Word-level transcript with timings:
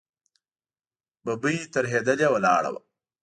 ببۍ 1.25 1.57
ترهېدلې 1.73 2.27
ولاړه 2.33 2.69
وه. 2.73 2.81